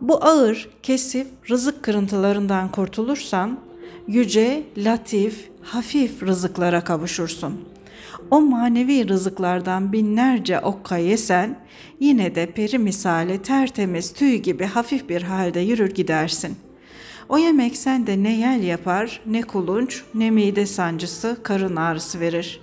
Bu 0.00 0.24
ağır, 0.24 0.68
kesif 0.82 1.26
rızık 1.50 1.82
kırıntılarından 1.82 2.72
kurtulursan 2.72 3.58
yüce, 4.06 4.62
latif, 4.76 5.48
hafif 5.62 6.22
rızıklara 6.22 6.84
kavuşursun. 6.84 7.60
O 8.30 8.40
manevi 8.40 9.08
rızıklardan 9.08 9.92
binlerce 9.92 10.60
okka 10.60 10.96
yesen 10.96 11.58
yine 12.00 12.34
de 12.34 12.46
peri 12.46 12.78
misali 12.78 13.42
tertemiz 13.42 14.12
tüy 14.12 14.36
gibi 14.36 14.64
hafif 14.64 15.08
bir 15.08 15.22
halde 15.22 15.60
yürür 15.60 15.94
gidersin. 15.94 16.56
O 17.28 17.38
yemek 17.38 17.76
sende 17.76 18.22
ne 18.22 18.36
yel 18.36 18.62
yapar, 18.62 19.20
ne 19.26 19.42
kulunç, 19.42 20.02
ne 20.14 20.30
mide 20.30 20.66
sancısı, 20.66 21.36
karın 21.42 21.76
ağrısı 21.76 22.20
verir. 22.20 22.60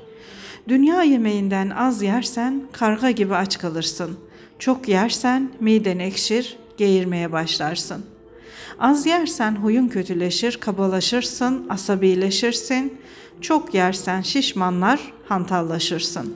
Dünya 0.71 1.03
yemeğinden 1.03 1.69
az 1.69 2.01
yersen 2.01 2.62
karga 2.71 3.12
gibi 3.12 3.36
aç 3.36 3.57
kalırsın. 3.57 4.17
Çok 4.60 4.88
yersen 4.88 5.49
miden 5.60 5.99
ekşir, 5.99 6.57
geğirmeye 6.77 7.31
başlarsın. 7.31 8.05
Az 8.79 9.05
yersen 9.05 9.55
huyun 9.55 9.88
kötüleşir, 9.88 10.57
kabalaşırsın, 10.57 11.65
asabileşirsin. 11.69 12.93
Çok 13.41 13.73
yersen 13.73 14.21
şişmanlar, 14.21 15.13
hantallaşırsın. 15.25 16.36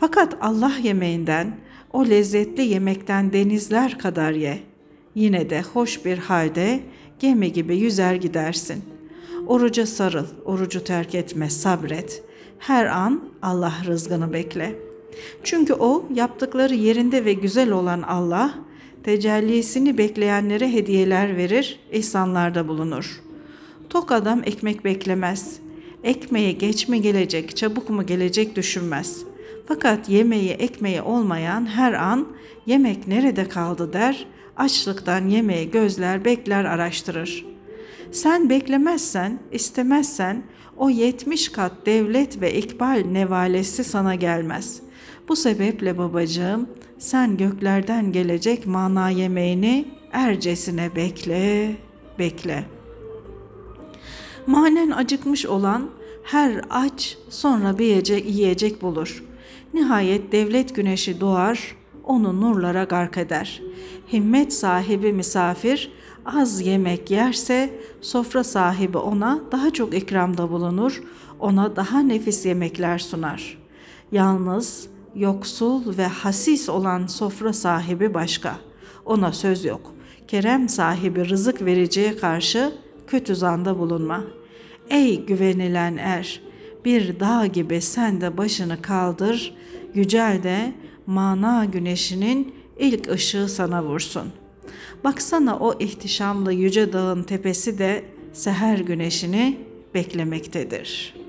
Fakat 0.00 0.36
Allah 0.40 0.72
yemeğinden, 0.82 1.56
o 1.92 2.06
lezzetli 2.06 2.62
yemekten 2.62 3.32
denizler 3.32 3.98
kadar 3.98 4.32
ye. 4.32 4.58
Yine 5.14 5.50
de 5.50 5.62
hoş 5.62 6.04
bir 6.04 6.18
halde 6.18 6.80
gemi 7.18 7.52
gibi 7.52 7.76
yüzer 7.76 8.14
gidersin. 8.14 8.84
Oruca 9.46 9.86
sarıl, 9.86 10.26
orucu 10.44 10.84
terk 10.84 11.14
etme, 11.14 11.50
sabret. 11.50 12.25
Her 12.58 12.86
an 12.86 13.22
Allah 13.42 13.74
rızgını 13.84 14.32
bekle. 14.32 14.74
Çünkü 15.44 15.72
o 15.72 16.08
yaptıkları 16.14 16.74
yerinde 16.74 17.24
ve 17.24 17.32
güzel 17.32 17.70
olan 17.70 18.02
Allah, 18.02 18.54
tecellisini 19.02 19.98
bekleyenlere 19.98 20.72
hediyeler 20.72 21.36
verir, 21.36 21.80
ihsanlarda 21.92 22.68
bulunur. 22.68 23.22
Tok 23.90 24.12
adam 24.12 24.42
ekmek 24.44 24.84
beklemez. 24.84 25.60
Ekmeğe 26.04 26.52
geç 26.52 26.88
mi 26.88 27.02
gelecek, 27.02 27.56
çabuk 27.56 27.90
mu 27.90 28.06
gelecek 28.06 28.56
düşünmez. 28.56 29.24
Fakat 29.66 30.08
yemeği 30.08 30.50
ekmeği 30.50 31.02
olmayan 31.02 31.66
her 31.66 31.92
an 31.92 32.28
yemek 32.66 33.08
nerede 33.08 33.48
kaldı 33.48 33.92
der, 33.92 34.26
açlıktan 34.56 35.28
yemeği 35.28 35.70
gözler 35.70 36.24
bekler 36.24 36.64
araştırır. 36.64 37.44
Sen 38.12 38.50
beklemezsen, 38.50 39.38
istemezsen 39.52 40.42
o 40.76 40.90
yetmiş 40.90 41.48
kat 41.48 41.72
devlet 41.86 42.40
ve 42.40 42.54
ikbal 42.54 43.04
nevalesi 43.12 43.84
sana 43.84 44.14
gelmez. 44.14 44.80
Bu 45.28 45.36
sebeple 45.36 45.98
babacığım 45.98 46.68
sen 46.98 47.36
göklerden 47.36 48.12
gelecek 48.12 48.66
mana 48.66 49.10
yemeğini 49.10 49.84
ercesine 50.12 50.96
bekle, 50.96 51.76
bekle. 52.18 52.64
Manen 54.46 54.90
acıkmış 54.90 55.46
olan 55.46 55.90
her 56.22 56.60
aç 56.70 57.18
sonra 57.28 57.78
bir 57.78 57.84
yiyecek, 57.84 58.26
yiyecek 58.26 58.82
bulur. 58.82 59.24
Nihayet 59.74 60.32
devlet 60.32 60.74
güneşi 60.74 61.20
doğar, 61.20 61.76
onu 62.04 62.40
nurlara 62.40 62.84
gark 62.84 63.18
eder. 63.18 63.62
Himmet 64.12 64.52
sahibi 64.52 65.12
misafir 65.12 65.92
az 66.26 66.60
yemek 66.60 67.10
yerse 67.10 67.80
sofra 68.00 68.44
sahibi 68.44 68.98
ona 68.98 69.40
daha 69.52 69.70
çok 69.70 69.94
ikramda 69.94 70.50
bulunur, 70.50 71.02
ona 71.40 71.76
daha 71.76 72.00
nefis 72.00 72.46
yemekler 72.46 72.98
sunar. 72.98 73.58
Yalnız 74.12 74.88
yoksul 75.14 75.98
ve 75.98 76.06
hasis 76.06 76.68
olan 76.68 77.06
sofra 77.06 77.52
sahibi 77.52 78.14
başka. 78.14 78.56
Ona 79.04 79.32
söz 79.32 79.64
yok. 79.64 79.94
Kerem 80.28 80.68
sahibi 80.68 81.28
rızık 81.28 81.64
vericiye 81.64 82.16
karşı 82.16 82.72
kötü 83.06 83.36
zanda 83.36 83.78
bulunma. 83.78 84.24
Ey 84.90 85.26
güvenilen 85.26 85.96
er, 85.96 86.40
bir 86.84 87.20
dağ 87.20 87.46
gibi 87.46 87.80
sen 87.80 88.20
de 88.20 88.36
başını 88.36 88.82
kaldır, 88.82 89.54
yücel 89.94 90.42
de 90.42 90.72
mana 91.06 91.64
güneşinin 91.64 92.54
ilk 92.78 93.10
ışığı 93.10 93.48
sana 93.48 93.84
vursun. 93.84 94.32
Baksana 95.04 95.58
o 95.58 95.78
ihtişamlı 95.78 96.52
yüce 96.52 96.92
dağın 96.92 97.22
tepesi 97.22 97.78
de 97.78 98.04
seher 98.32 98.78
güneşini 98.78 99.58
beklemektedir.'' 99.94 101.26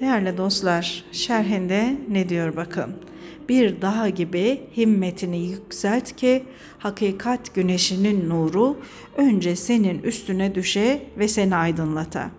Değerli 0.00 0.36
dostlar, 0.36 1.04
şerhinde 1.12 1.96
ne 2.08 2.28
diyor 2.28 2.56
bakın. 2.56 2.94
Bir 3.48 3.82
dağ 3.82 4.08
gibi 4.08 4.60
himmetini 4.76 5.46
yükselt 5.46 6.16
ki 6.16 6.44
hakikat 6.78 7.54
güneşinin 7.54 8.28
nuru 8.28 8.76
önce 9.16 9.56
senin 9.56 10.02
üstüne 10.02 10.54
düşe 10.54 11.02
ve 11.18 11.28
seni 11.28 11.56
aydınlata. 11.56 12.30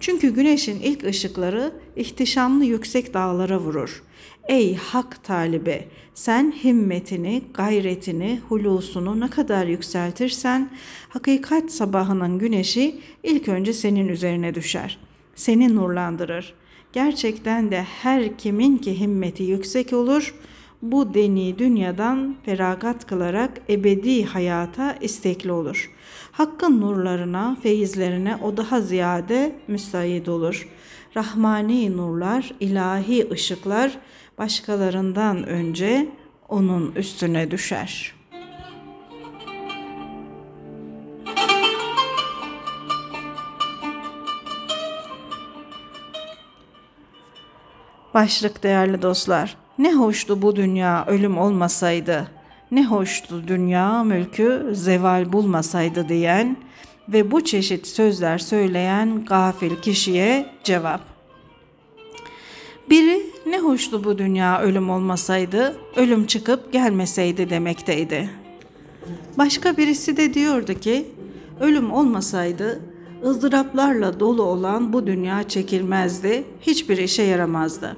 Çünkü 0.00 0.34
güneşin 0.34 0.80
ilk 0.80 1.04
ışıkları 1.04 1.72
ihtişamlı 1.96 2.64
yüksek 2.64 3.14
dağlara 3.14 3.60
vurur. 3.60 4.02
Ey 4.48 4.74
hak 4.74 5.24
talibe, 5.24 5.84
sen 6.14 6.54
himmetini, 6.64 7.42
gayretini, 7.54 8.40
hulusunu 8.48 9.20
ne 9.20 9.30
kadar 9.30 9.66
yükseltirsen, 9.66 10.70
hakikat 11.08 11.70
sabahının 11.70 12.38
güneşi 12.38 13.00
ilk 13.22 13.48
önce 13.48 13.72
senin 13.72 14.08
üzerine 14.08 14.54
düşer. 14.54 14.98
Seni 15.34 15.74
nurlandırır.'' 15.74 16.66
Gerçekten 16.96 17.70
de 17.70 17.82
her 17.82 18.38
kimin 18.38 18.76
ki 18.76 19.00
himmeti 19.00 19.42
yüksek 19.42 19.92
olur, 19.92 20.34
bu 20.82 21.14
deni 21.14 21.58
dünyadan 21.58 22.36
feragat 22.44 23.06
kılarak 23.06 23.50
ebedi 23.68 24.24
hayata 24.24 24.92
istekli 25.00 25.52
olur. 25.52 25.90
Hakkın 26.32 26.80
nurlarına, 26.80 27.56
feyizlerine 27.62 28.36
o 28.36 28.56
daha 28.56 28.80
ziyade 28.80 29.56
müstahit 29.68 30.28
olur. 30.28 30.68
Rahmani 31.16 31.96
nurlar, 31.96 32.54
ilahi 32.60 33.30
ışıklar 33.30 33.98
başkalarından 34.38 35.46
önce 35.46 36.08
onun 36.48 36.92
üstüne 36.92 37.50
düşer.'' 37.50 38.16
Başlık 48.16 48.62
değerli 48.62 49.02
dostlar. 49.02 49.56
Ne 49.78 49.94
hoştu 49.94 50.42
bu 50.42 50.56
dünya 50.56 51.04
ölüm 51.06 51.38
olmasaydı. 51.38 52.28
ne 52.70 52.84
hoştu 52.84 53.48
dünya 53.48 54.04
mülkü 54.04 54.70
zeval 54.72 55.32
bulmasaydı 55.32 56.08
diyen 56.08 56.56
ve 57.08 57.30
bu 57.30 57.44
çeşit 57.44 57.86
sözler 57.86 58.38
söyleyen 58.38 59.24
gafil 59.24 59.76
kişiye 59.76 60.46
cevap. 60.64 61.15
Biri 62.90 63.26
ne 63.46 63.58
hoştu 63.58 64.04
bu 64.04 64.18
dünya 64.18 64.60
ölüm 64.60 64.90
olmasaydı, 64.90 65.76
ölüm 65.96 66.26
çıkıp 66.26 66.72
gelmeseydi 66.72 67.50
demekteydi. 67.50 68.30
Başka 69.38 69.76
birisi 69.76 70.16
de 70.16 70.34
diyordu 70.34 70.74
ki, 70.74 71.06
ölüm 71.60 71.92
olmasaydı 71.92 72.80
ızdıraplarla 73.24 74.20
dolu 74.20 74.42
olan 74.42 74.92
bu 74.92 75.06
dünya 75.06 75.48
çekilmezdi, 75.48 76.44
hiçbir 76.60 76.98
işe 76.98 77.22
yaramazdı. 77.22 77.96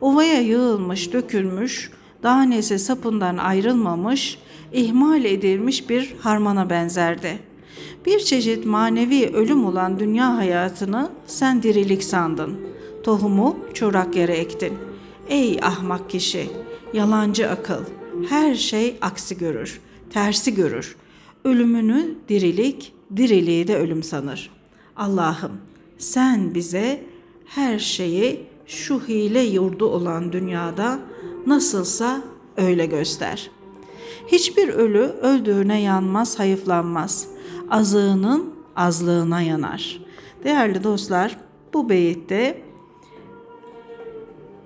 Ovaya 0.00 0.40
yığılmış, 0.40 1.12
dökülmüş, 1.12 1.90
danesi 2.22 2.78
sapından 2.78 3.36
ayrılmamış, 3.36 4.38
ihmal 4.72 5.24
edilmiş 5.24 5.90
bir 5.90 6.14
harmana 6.20 6.70
benzerdi. 6.70 7.38
Bir 8.06 8.18
çeşit 8.18 8.66
manevi 8.66 9.26
ölüm 9.34 9.64
olan 9.64 9.98
dünya 9.98 10.36
hayatını 10.36 11.10
sen 11.26 11.62
dirilik 11.62 12.04
sandın. 12.04 12.69
Tohumu 13.02 13.56
çorak 13.74 14.16
yere 14.16 14.32
ektin. 14.32 14.78
Ey 15.28 15.58
ahmak 15.62 16.10
kişi, 16.10 16.50
yalancı 16.92 17.50
akıl, 17.50 17.84
her 18.28 18.54
şey 18.54 18.96
aksi 19.00 19.38
görür, 19.38 19.80
tersi 20.10 20.54
görür. 20.54 20.96
Ölümünü 21.44 22.14
dirilik, 22.28 22.92
diriliği 23.16 23.68
de 23.68 23.76
ölüm 23.76 24.02
sanır. 24.02 24.50
Allah'ım 24.96 25.52
sen 25.98 26.54
bize 26.54 27.04
her 27.46 27.78
şeyi 27.78 28.46
şu 28.66 29.00
hile 29.08 29.40
yurdu 29.40 29.86
olan 29.86 30.32
dünyada 30.32 30.98
nasılsa 31.46 32.22
öyle 32.56 32.86
göster. 32.86 33.50
Hiçbir 34.26 34.68
ölü 34.68 35.00
öldüğüne 35.00 35.80
yanmaz, 35.80 36.38
hayıflanmaz. 36.38 37.28
Azığının 37.70 38.54
azlığına 38.76 39.40
yanar. 39.40 40.00
Değerli 40.44 40.84
dostlar, 40.84 41.36
bu 41.74 41.88
beyitte 41.88 42.62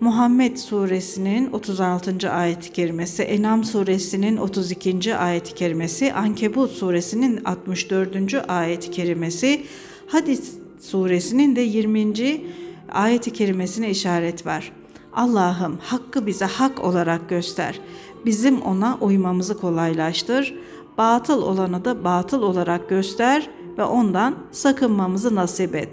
Muhammed 0.05 0.57
suresinin 0.57 1.53
36. 1.53 2.31
ayet-i 2.31 2.73
kerimesi, 2.73 3.23
Enam 3.23 3.65
suresinin 3.65 4.37
32. 4.37 5.17
ayet-i 5.17 5.55
kerimesi, 5.55 6.13
Ankebut 6.15 6.71
suresinin 6.71 7.45
64. 7.45 8.45
ayet-i 8.49 8.91
kerimesi, 8.91 9.65
Hadis 10.07 10.55
suresinin 10.81 11.57
de 11.57 11.61
20. 11.61 12.45
ayet-i 12.93 13.33
kerimesine 13.33 13.91
işaret 13.91 14.47
var. 14.47 14.73
Allah'ım 15.13 15.79
hakkı 15.83 16.27
bize 16.27 16.45
hak 16.45 16.85
olarak 16.85 17.29
göster. 17.29 17.81
Bizim 18.25 18.63
ona 18.63 18.99
uymamızı 19.01 19.61
kolaylaştır. 19.61 20.55
Batıl 20.99 21.43
olanı 21.43 21.85
da 21.85 22.05
batıl 22.05 22.43
olarak 22.43 22.89
göster 22.89 23.51
ve 23.79 23.85
ondan 23.85 24.35
sakınmamızı 24.53 25.35
nasip 25.35 25.75
et. 25.75 25.89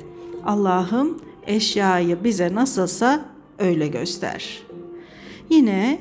Allah'ım 0.46 1.20
eşyayı 1.48 2.24
bize 2.24 2.56
nasılsa 2.56 3.31
öyle 3.62 3.88
göster. 3.88 4.60
Yine 5.50 6.00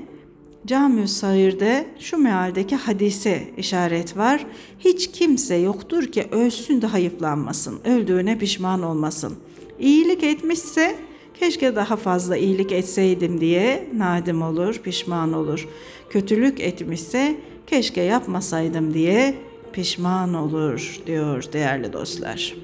Cami-ü 0.67 1.09
Sair'de 1.09 1.87
şu 1.99 2.19
mealdeki 2.19 2.77
hadise 2.77 3.49
işaret 3.57 4.17
var. 4.17 4.47
Hiç 4.79 5.11
kimse 5.13 5.55
yoktur 5.55 6.07
ki 6.07 6.27
ölsün 6.31 6.83
de 6.83 6.87
hayıflanmasın, 6.87 7.81
öldüğüne 7.85 8.39
pişman 8.39 8.83
olmasın. 8.83 9.35
İyilik 9.79 10.23
etmişse 10.23 10.97
keşke 11.41 11.77
daha 11.77 11.97
fazla 11.97 12.37
iyilik 12.37 12.73
etseydim 12.73 13.41
diye 13.41 13.89
nadim 13.97 14.43
olur, 14.43 14.79
pişman 14.79 15.33
olur. 15.33 15.69
Kötülük 16.11 16.61
etmişse 16.61 17.37
keşke 17.67 18.01
yapmasaydım 18.01 18.95
diye 18.95 19.35
pişman 19.73 20.35
olur 20.35 21.01
diyor 21.07 21.45
değerli 21.53 21.93
dostlar. 21.93 22.55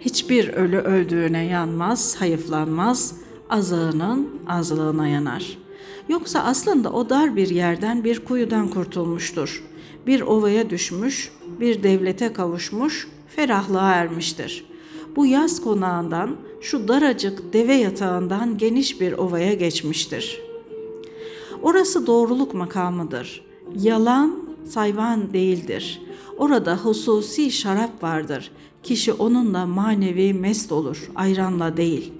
Hiçbir 0.00 0.48
ölü 0.48 0.78
öldüğüne 0.78 1.44
yanmaz, 1.44 2.16
hayıflanmaz, 2.18 3.19
azığının 3.50 4.28
azlığına 4.48 5.08
yanar. 5.08 5.58
Yoksa 6.08 6.40
aslında 6.40 6.92
o 6.92 7.08
dar 7.08 7.36
bir 7.36 7.48
yerden 7.48 8.04
bir 8.04 8.24
kuyudan 8.24 8.68
kurtulmuştur. 8.68 9.64
Bir 10.06 10.20
ovaya 10.20 10.70
düşmüş, 10.70 11.32
bir 11.60 11.82
devlete 11.82 12.32
kavuşmuş, 12.32 13.08
ferahlığa 13.28 13.92
ermiştir. 13.92 14.64
Bu 15.16 15.26
yaz 15.26 15.62
konağından, 15.62 16.36
şu 16.60 16.88
daracık 16.88 17.52
deve 17.52 17.74
yatağından 17.74 18.58
geniş 18.58 19.00
bir 19.00 19.12
ovaya 19.12 19.54
geçmiştir. 19.54 20.40
Orası 21.62 22.06
doğruluk 22.06 22.54
makamıdır. 22.54 23.44
Yalan 23.76 24.38
sayvan 24.68 25.32
değildir. 25.32 26.02
Orada 26.40 26.76
hususi 26.76 27.50
şarap 27.50 28.02
vardır. 28.02 28.50
Kişi 28.82 29.12
onunla 29.12 29.66
manevi 29.66 30.34
mest 30.34 30.72
olur, 30.72 31.10
ayranla 31.14 31.76
değil. 31.76 32.12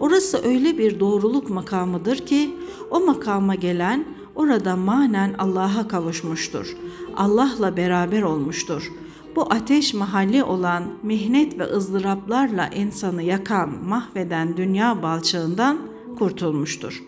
Orası 0.00 0.44
öyle 0.44 0.78
bir 0.78 1.00
doğruluk 1.00 1.50
makamıdır 1.50 2.16
ki 2.16 2.50
o 2.90 3.00
makama 3.00 3.54
gelen 3.54 4.04
orada 4.34 4.76
manen 4.76 5.34
Allah'a 5.38 5.88
kavuşmuştur. 5.88 6.76
Allah'la 7.16 7.76
beraber 7.76 8.22
olmuştur. 8.22 8.92
Bu 9.36 9.42
ateş 9.52 9.94
mahalli 9.94 10.44
olan 10.44 10.84
mihnet 11.02 11.58
ve 11.58 11.64
ızdıraplarla 11.64 12.68
insanı 12.68 13.22
yakan, 13.22 13.84
mahveden 13.84 14.56
dünya 14.56 15.02
balçığından 15.02 15.78
kurtulmuştur. 16.18 17.02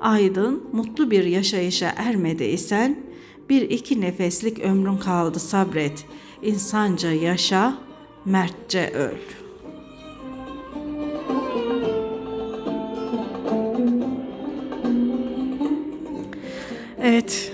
Aydın, 0.00 0.62
mutlu 0.72 1.10
bir 1.10 1.24
yaşayışa 1.24 1.92
ermediysen, 1.96 3.07
bir 3.48 3.62
iki 3.70 4.00
nefeslik 4.00 4.58
ömrün 4.58 4.96
kaldı 4.96 5.40
sabret. 5.40 6.04
İnsanca 6.42 7.12
yaşa, 7.12 7.78
mertçe 8.24 8.90
öl. 8.90 9.18
Evet, 17.02 17.52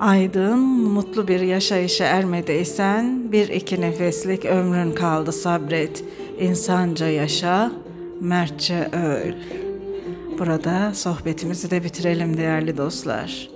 aydın, 0.00 0.58
mutlu 0.58 1.28
bir 1.28 1.40
yaşayışa 1.40 2.04
ermediysen 2.04 3.32
bir 3.32 3.48
iki 3.48 3.80
nefeslik 3.80 4.44
ömrün 4.44 4.92
kaldı 4.92 5.32
sabret. 5.32 6.04
İnsanca 6.40 7.08
yaşa, 7.08 7.72
mertçe 8.20 8.88
öl. 8.92 9.34
Burada 10.38 10.94
sohbetimizi 10.94 11.70
de 11.70 11.84
bitirelim 11.84 12.36
değerli 12.36 12.76
dostlar. 12.76 13.49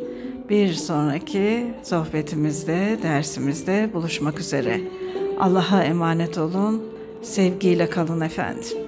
Bir 0.50 0.72
sonraki 0.72 1.74
sohbetimizde, 1.82 2.98
dersimizde 3.02 3.90
buluşmak 3.94 4.40
üzere. 4.40 4.80
Allah'a 5.40 5.84
emanet 5.84 6.38
olun. 6.38 6.82
Sevgiyle 7.22 7.90
kalın 7.90 8.20
efendim. 8.20 8.83